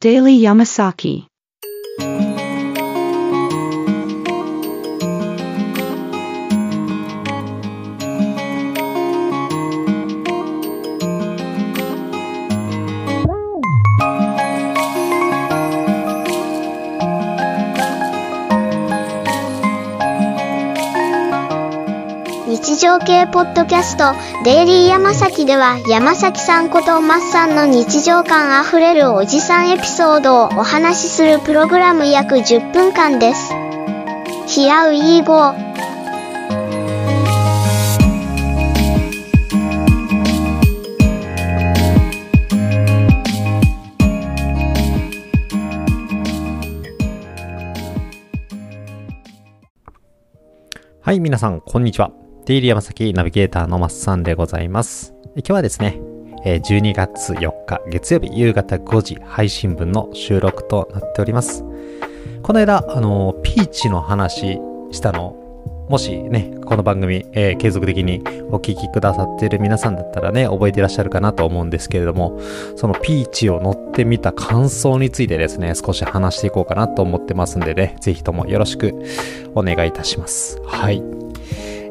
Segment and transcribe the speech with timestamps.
[0.00, 1.29] Daily Yamasaki.
[23.04, 24.14] 系ポッドキャスト
[24.44, 33.52] デイリー山崎では山崎さんことマッさんの日常感あふれるおじさんエピソードをお話しするプログラム約10分間です。
[34.46, 35.70] Here we go.
[51.02, 52.19] はい、皆さん、こんにちは。
[52.46, 55.14] デイリー山崎ナビゲーターのマッサンでございます。
[55.36, 56.00] 今日はですね、
[56.44, 61.64] 12月4日月曜日夕方5時配信分の収録となっております。
[62.42, 64.58] この間、あのピーチの話
[64.90, 65.36] したの、
[65.90, 72.40] もしね、この番組、えー継続的にお聞きくださっている皆さんだったらね、覚えていらっしゃるかなと思うんですけれども、
[72.74, 78.94] そのピーチを乗ってみた感想についてですね、少し話していこうかなと思ってますんでね、ぜひともよろしく
[79.54, 80.58] お願いいたします。
[80.64, 81.19] はい。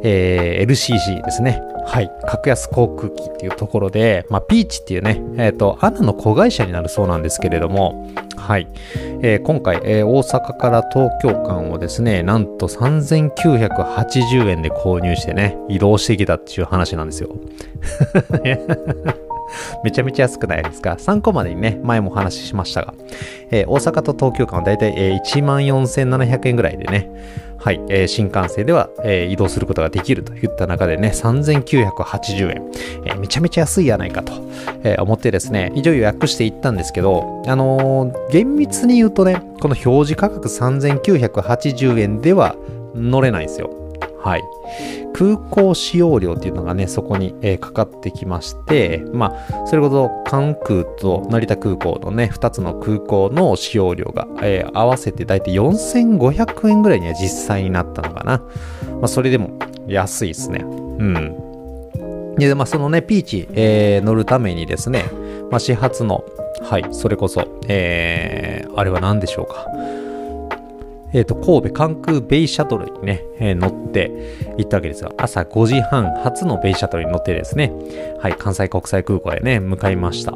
[0.04, 1.62] えー LCC ですね。
[1.86, 2.12] はい。
[2.28, 8.68] 格安航空機っていうところで、まあ、ピーチっていうね、えっ、と、アナの子会社になるそうなんですけれども、はい。
[9.22, 17.30] えー今回、えー大阪から東京間をですね、なんと3980円で購入してね、移動してきたっていう話なんですよ。
[19.84, 20.96] めちゃめちゃ安くないですか？
[21.00, 22.94] 参考までにね、前もお話ししましたが、
[23.52, 27.10] えー大阪と東京間はだいたい、えー、14,700円ぐらいでね、
[27.60, 32.72] はい、えー新幹線では、えー移動することができるといった中でね、3980円、
[33.06, 34.34] えーめちゃめちゃ安いやないかと、
[34.84, 42.56] え思ってですね、以上予約していったんですけど、あの厳密に言うとね、この表示価格3980円では
[42.96, 43.89] 乗れないんですよ。
[44.22, 44.44] はい。
[45.14, 58.42] 空港使用料っていうのがね、そこに、えーかかってきまして、まあ、それこそ関空と成田空港のね、2つの空港の使用料が、えー合わせてだいたい4500円ぐらいには実際になったのかな。
[59.00, 59.58] まあ、それでも
[59.88, 60.60] 安いですね。
[60.64, 62.36] うん。
[62.38, 65.06] で、まあ、そのね、ピーチ、えー乗るためにですね、
[65.50, 66.24] まあ、始発の、
[66.62, 69.66] はい、それこそ、えー、あれは何でしょうか。
[71.14, 74.12] えっ、と、神戸関空ベイシャトルにね、えー乗って
[74.58, 75.12] 行ったわけですよ。
[75.18, 77.74] 朝5時半発のベイシャトルに乗ってですね、
[78.20, 80.34] はい、関西国際空港へね、向かいました。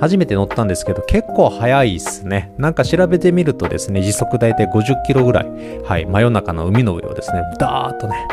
[0.00, 2.52] 初めて乗ったんですけど、結構早いっすね。
[2.56, 5.46] なんか調べてみるとですね、時速大体50キロぐらい、
[5.84, 8.26] はい、真夜中の海の上をですね、ダーッとね、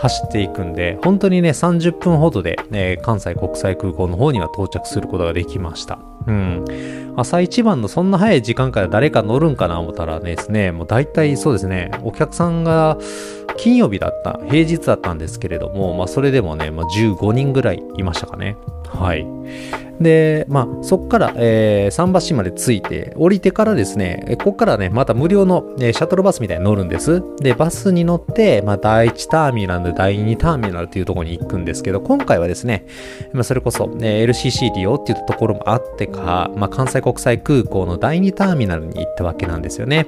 [0.00, 5.98] 走っていくんで、本当にね、30分ほどで、えー関西国際空港の方には到着することができました。
[6.26, 6.64] うん。
[7.16, 12.98] 朝一番のそんな早い時間から誰か乗るんかな思ったらですね、もう大体そうですね、お客さんが
[13.56, 18.56] 金曜日だった、平日だったんですけれども、まあそれでもね、まあ15人ぐらいいましたかね。
[18.88, 19.26] はい。
[20.00, 27.22] で、まあそっから、えー、桟橋まで着いて、降りてからですね、えこからね、また無料の、えーシャトルバスみたいに乗るんです。
[27.38, 32.86] で、バスに乗って、まあ第1ターミナル、第2ターミナルっていうところに行くんですけど、今回はですね、
[33.32, 40.06] まあそれこそ、えー LCC 利用っていうところもあってか、まあ関西国際空港の第2ターミナルに行ったわけなんですよね。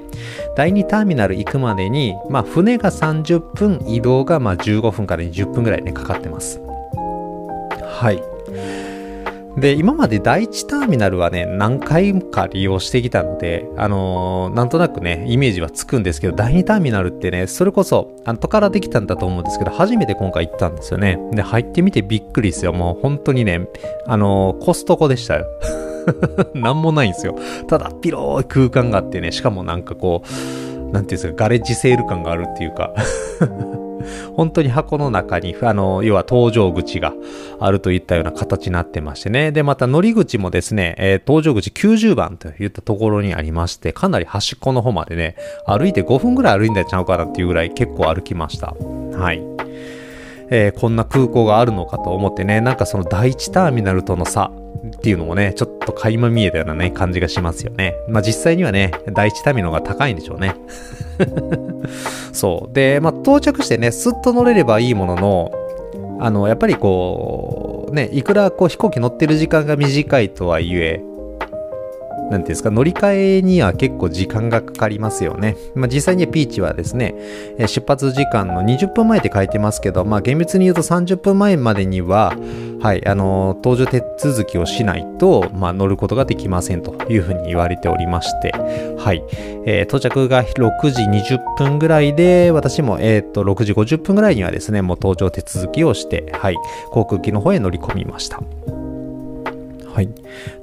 [0.55, 6.59] 第2ターミナル行くまでに、まあ船が30分、移動がまあ15分から20分ぐらいね、かかってます。
[7.83, 8.21] はい。
[9.57, 21.17] で、今まで第1ターミナルはね、何回か利用してきたので、あのーなんとなくね、イメージはつくんですけど、第2ターミナルってね、それこそ、後からできたんだと思うんですけど、初めて今回行ったんですよね。
[21.31, 22.73] で、入ってみてびっくりですよ。
[22.73, 23.67] もう本当にね、
[24.05, 25.45] あのーコストコでしたよ。
[26.53, 27.35] なんもないんですよ。
[27.67, 32.93] ただ、広い空間があってね、しかもなんかこう、なんていうんですか、ガレッジセール感があるっていうか、
[34.35, 37.13] 本当に箱の中に、あの、要は搭乗口が
[37.59, 39.51] あるといったような形になってましてね。
[39.51, 48.67] で、また乗り口もですね、えー搭乗口90番といったところにありまして、かなり端っこの方までね、歩いて5分ぐらい歩いんだちゃうかなっていうぐらい結構歩きました。
[49.17, 49.41] はい。
[50.49, 54.51] えーこんな空港があるのかと思ってね、なんかその第一ターミナルとの差
[54.85, 57.95] っていうのもね、ちょっと垣間見えたようなね、感じがしますよね。
[58.07, 60.55] まあ実際にはね、第一ターミナルが高いんでしょうね。
[62.31, 62.73] そう。
[62.73, 65.51] で、まあ到着してね、スッと乗れればいいものの、
[66.19, 71.01] あの、やっぱりこう、ね、いくらこう飛行機乗ってる時間が短いとはいえ、
[72.29, 75.55] なんていうんですか、乗り換えには結構時間がかかりますよね。
[75.75, 77.15] まあ、実際にピーチはですね、
[77.59, 82.35] 出発時間の20分前って書いてますけど、まあ、厳密に言うと30分前までには、
[82.79, 88.51] はい、あの、搭乗手続きをしないと、まあ、乗ることができませんというふうに言われておりまして、
[88.97, 89.23] はい、
[89.65, 96.55] えー、到着が6時20分ぐらいで、私も、えっ、と、6時50分ぐらいにはですね、もう搭乗手続きをして、はい、
[96.91, 98.41] 航空機の方へ乗り込みました。
[99.97, 100.09] はい。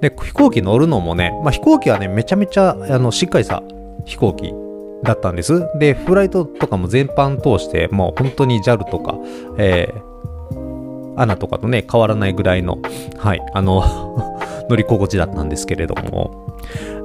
[0.00, 3.64] で、飛行機乗るのもね、まあ、飛行機はね、めちゃめちゃ、あの、しっかりさ、
[4.04, 4.54] 飛行機
[5.02, 5.66] だったんです。
[5.76, 9.18] で、フライトとかも全般通して、もう本当に JAL とか、
[9.58, 12.78] えー、アナとかとね、変わらないぐらいの、
[13.18, 13.82] はい、あの
[14.70, 16.56] 乗り心地だったんですけれども、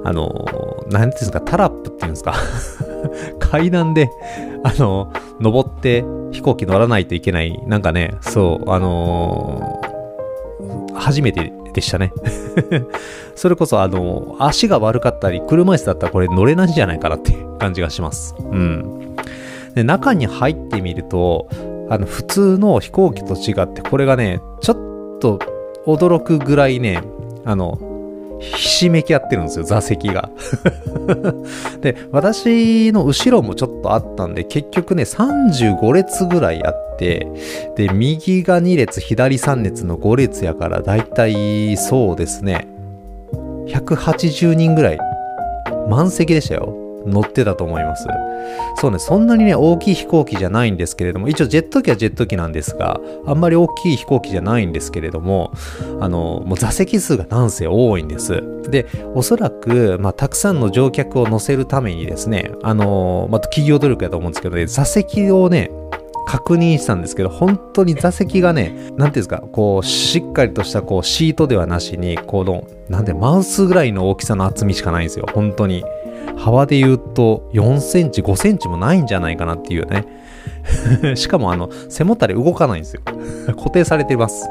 [0.03, 2.35] あの、なんていうんですか、タラップっていうんですか
[3.39, 4.07] 階段で、
[4.63, 12.11] あの、登って飛行機乗らないといけない、なんかね、そう、あのー、初めてでしたね。
[13.35, 18.35] それこそあの、足が悪かったり、車椅子だったらこれ乗れないんじゃないかなっていう感じがします。
[18.39, 19.15] うん。
[19.75, 21.47] で、中に入ってみると、
[21.89, 25.39] あの、普通の飛行機と違って、これがね、ちょっと
[25.85, 27.01] 驚くぐらいね、
[27.45, 27.79] あの、
[28.39, 30.29] ひしめき合ってるんですよ、座席が。
[31.81, 37.27] で、私の後ろもちょっとあったんで、結局ね、35列ぐらいあって、
[37.75, 42.67] で、右が2列、左3列の5列やから、だいたいそうですね、
[43.67, 44.99] 180人ぐらい、
[45.89, 46.78] 満席でしたよ。
[47.05, 48.07] 乗ってたと思います。
[48.77, 55.51] そうね、そんなにね、大きい飛行機じゃないんですけれども、一応ジェット機はジェット機なんですが、あんまり大きい飛行機じゃないんですけれども、
[55.99, 58.43] あの、もう座席数がなんせ多いんです。
[58.69, 65.71] で、おそらく、まあ、たくさんの乗客を乗せるためにですね、あの、まあ、企業努力やと思うんですけどね、座席をね、
[66.29, 75.83] 確認したんですけど、本当に座席がね、なんていうんですか、こう、しっかりとしたこう、シートではなしに、この、なんで、マウスぐらいの大きさの厚みしかないんですよ、本当に。
[76.39, 80.05] 幅で言うと4センチ、5センチもないんじゃないかなっていうね。
[81.15, 83.01] しかもあの、背もたれ動かないんですよ。
[83.57, 84.49] 固定されています。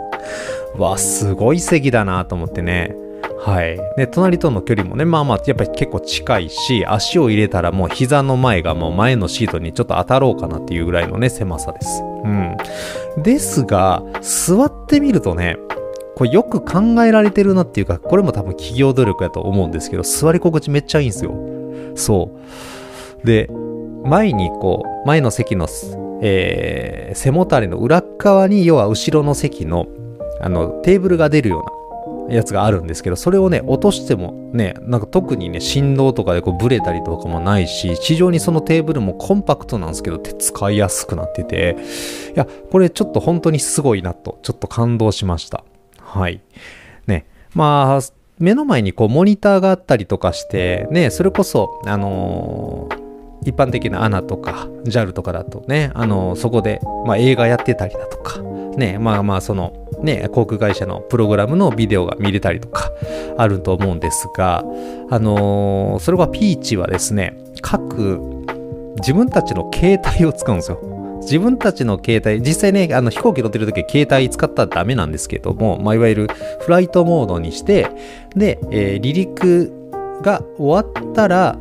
[0.77, 2.95] わ、すごい席だなと思ってね。
[3.41, 3.79] はい。
[3.97, 12.03] で、隣との距離もね、まあまあ、やっぱり結構近いし、足を入れたらもう膝の前がもう前のシートにちょっと当たろうかなっていうぐらいのね、狭さです。
[12.25, 12.57] うん。
[13.23, 15.57] ですが、座ってみるとね、
[16.17, 21.33] これよく考えられてるなっていうか、これも多分企業努力やと思うんですけど、座り心地めっちゃいいんですよ。
[21.99, 22.31] そ
[23.23, 23.27] う。
[23.27, 23.49] で、
[24.05, 25.67] 前にこう、前の席の、
[26.23, 29.87] えー、背もたれの裏側に、要は後ろの席の、
[30.41, 31.65] あの、テーブルが出るよ
[32.29, 41.77] うなやつがあるんですけど、それをね、落としてもね、なんか特にね、振動とかでこうブレたりとかもないし、非常にそのテーブルもコンパクトなんですけど、使いやすくなってて、
[42.35, 45.65] いや、これちょっと本当にすごいなと、ちょっと感動しました。
[46.01, 46.41] はい。
[47.07, 47.27] ね。
[47.55, 58.41] まあ、目の前にこうモニターがあったりとかして、ね、それこそ、あのー、一般的な ANA とか JAL とかだとね、あの、そこで、まあ、映画やってたりだとか、
[58.77, 62.93] ね、まあまあその、ね、航空会社のプログラムのビデオが見れたりとか
[63.37, 64.65] あると思うんですが、
[65.11, 68.21] あのー、それはピーチはですね、各
[69.01, 70.98] 自分たちの携帯を使うんですよ。
[71.21, 76.29] 自分たちの携帯、実際ね、あの飛行機乗ってる時は携帯使ったらダメなんですけども、まあ、いわゆる
[76.61, 77.89] フライトモードにして、
[78.35, 79.73] で、えー、離陸
[80.23, 81.59] が終わったら、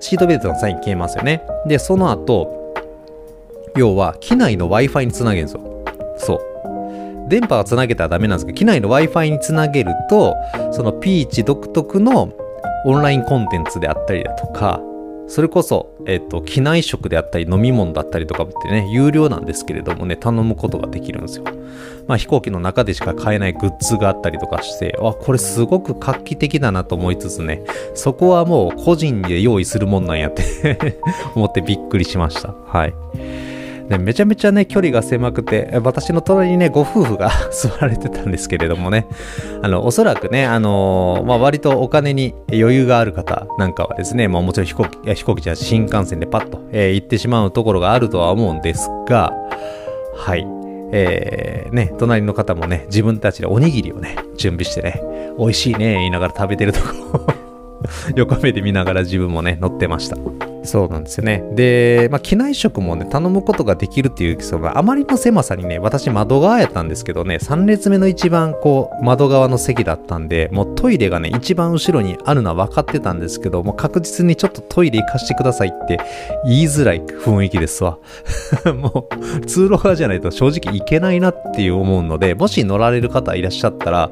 [0.00, 1.42] シートベルトのサイン消えますよね。
[1.66, 2.74] で、その後、
[3.76, 5.84] 要は、機内の Wi-Fi につなげるんですよ。
[6.16, 6.40] そう。
[7.28, 10.34] 電波はつなげたらダメなんですけど、機内の Wi-Fi につなげると、
[10.72, 12.32] そのピーチ独特の
[12.86, 14.80] オンラインコンテンツであったりだとか、
[15.30, 21.44] それこそ、えっ、と、機内食であったり飲み物だったりとかってね、有料なんですけれどもね、頼むことができるんですよ。
[22.08, 27.62] まあ飛行機の中でしか買えないグッズがあったりとかして、あ、これすごく画期的だなと思いつつね、
[27.94, 30.98] そこはもう個人で用意するもんなんやって
[31.36, 32.52] 思ってびっくりしました。
[32.66, 32.94] はい。
[33.90, 39.08] でめちゃめちゃね、距離が狭くて、私の隣にね、ご夫婦が 座られてたんですけれどもね、
[39.62, 49.32] あの、おそらくね、あのー、まあ、割とお金に余裕がある方なんかはですね、まあ、もちろん飛行機、飛行機じゃ新幹線でパッと、えー、行ってしまうところがあるとは思うんですが、
[50.16, 50.46] はい。
[50.92, 55.02] えー、ね、隣の方もね、自分たちでおにぎりをね、準備してね、
[55.36, 57.26] 美味しいね、言いながら食べてるところを
[58.14, 60.16] 横目で見ながら自分もね、乗ってました。
[60.62, 61.42] そうなんですよね。
[61.54, 75.98] で、まあ、機内食もね、頼むことができるっていう、そのあまりの狭さにね、私窓側やったんですけどね、3列目の一番こう、窓側の席だったんで、もうトイレがね、一番後ろにあるのは分かってたんですけど、もう確実にちょっとトイレ行かしてくださいって
[76.44, 77.98] 言いづらい雰囲気ですわ。
[78.74, 84.10] もう、通路側じゃないと正直行けないなっていう思うので、もし乗られる方いらっしゃったら、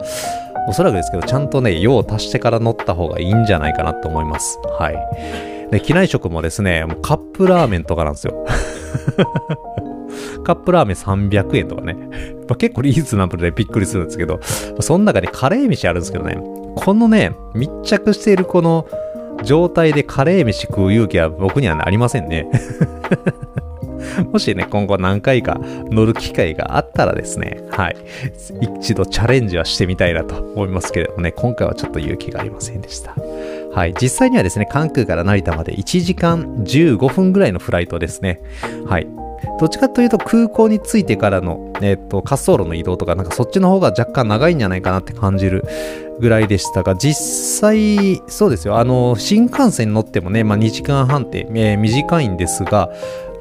[0.66, 4.58] おそらくですけど、ちゃんとね、用を足してから乗った方がいいんじゃないかなと思います。
[4.78, 5.57] はい。
[5.70, 8.46] で、機内食もですね、もうカップラーメンとかなんですよ。
[10.44, 11.94] カップラーメン300円とかね。
[12.48, 14.40] まあ、結構リーズナブルでびっくりするんですけど、
[14.80, 16.38] その中にカレー飯あるんですけどね、
[16.74, 18.86] このね、密着しているこの
[19.42, 22.48] 状態でカレー飯食う勇気は僕にはありませんね。
[24.32, 25.60] もしね、今後何回か
[25.90, 27.96] 乗る機会があったらですね、はい。
[28.80, 33.14] 一度チャレンジはしてみたいなと思いますけれどもね、今回はちょっと勇気がありませんでした。
[33.78, 33.94] はい。
[33.94, 38.40] 実際にはですね、関空から成田まで1時間15分ぐらいのフライトですね。
[38.88, 39.06] はい。
[39.60, 45.64] どっちかというと空港に着いてからの、えっ、と、滑走路の移動とか、なんかそっちの方が若干長いんじゃないかなって感じる
[46.18, 47.14] ぐらいでしたが、実
[47.60, 48.78] 際、そうですよ。
[48.78, 52.90] あの、新幹線に乗ってもね、まあ2時間半って、えー短いんですが、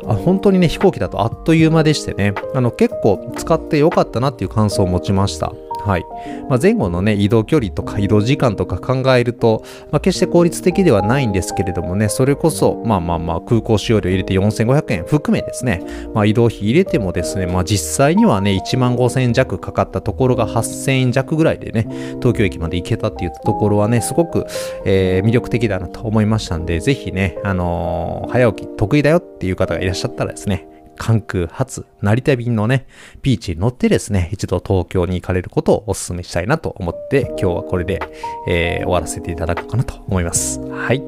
[0.05, 5.51] あ本当にね、飛行機だとあっという間でしてね、あの、結構使ってよかったなっていう感想を持ちました。
[5.87, 6.05] はい。
[6.49, 15.81] まあ、前後のね、移動距離とか移動時間とか考えると、まあ、決して効率的ではないんですけれどもね、それこそ、まあまあまあ、空港使用料入れて4500円含めですね、
[16.13, 21.87] まあ、移動費入れてもですね、まあ、実際にはね、1万5000円弱かかったところが8000円弱ぐらいでね、
[22.19, 24.45] 東京駅まで行けたっていうところはね、すごく、
[24.85, 30.67] えー魅力的だなと思いましたんで、ぜひね、あのー早起き得意だよっていう方がいらっしゃったらですね、
[30.97, 32.87] 関空発成田便のね、
[33.21, 37.99] ピーチに乗ってですね、一度東京に行かれることをお勧めしたいなと思って、今日はこれで、
[38.47, 40.59] えー終わらせていただこうかなと思います。
[40.59, 41.03] はい。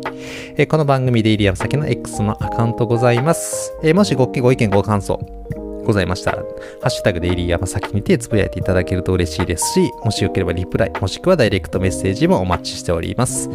[0.56, 3.74] えーこの番組でイリアム先の X のアカウントございます。
[3.84, 5.20] えーもしごご意見ご感想、
[5.90, 6.38] ございました、ハ
[6.86, 13.50] ッシュタグでイリーヤマサキにてつぶやいていただけると嬉しいですし、もしよければリプライ、もしくはダイレクトメッセージもお待ちしております。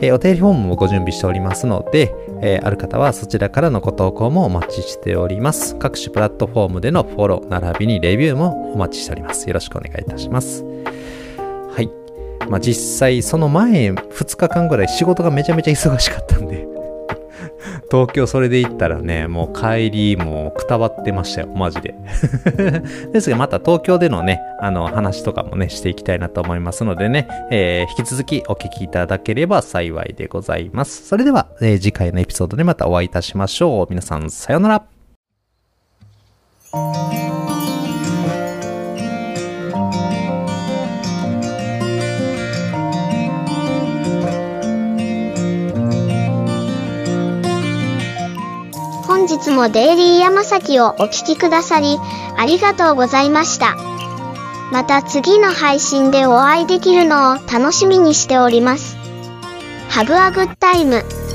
[0.00, 5.76] えーお便りフォームもご準備しておりますので、えーある方はそちらからのご投稿もお待ちしております。
[5.76, 9.46] 各種プラットフォームでのフォロー、並びにレビューもお待ちしております。
[9.46, 10.64] よろしくお願いいたします。
[10.64, 11.90] はい。
[12.48, 16.75] まあ実際、その前、2日間ぐらい仕事がめちゃめちゃ忙しかったんで、
[17.90, 21.94] 東京それで行ったらね、もう帰りもうくたばってましたよ、マジで。
[23.12, 31.06] ですが、また東京でのね、あの話とかもね、していきたいなと思いますのでね、えー引き続きお聞きいただければ幸いでございます。
[31.06, 33.86] それでは、えー次回のエピソードでまたお会いいたしましょう。
[33.88, 34.82] 皆さん、さようなら。
[49.56, 51.98] もデイリー山崎をお聴きくださり、
[52.36, 53.74] ありがとうございました。
[54.70, 58.96] また次の配信でお会いできるのを楽しみにしております。
[59.90, 61.25] Have a good time.